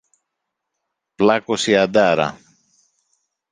[1.15, 2.39] Πλάκωσε η αντάρα!